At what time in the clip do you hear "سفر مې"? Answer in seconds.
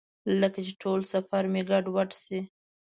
1.13-1.61